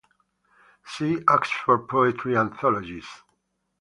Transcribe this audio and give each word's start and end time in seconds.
See 0.83 1.23
Oxford 1.27 1.87
poetry 1.87 2.35
anthologies. 2.35 3.05